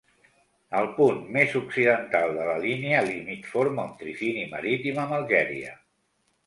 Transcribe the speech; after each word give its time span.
El 0.77 0.87
punt 0.95 1.19
més 1.35 1.53
occidental 1.59 2.33
de 2.39 2.47
la 2.49 2.57
línia 2.65 3.05
límit 3.11 3.51
forma 3.53 3.87
un 3.91 3.95
trifini 4.03 4.51
marítim 4.57 5.03
amb 5.07 5.19
Algèria. 5.23 5.81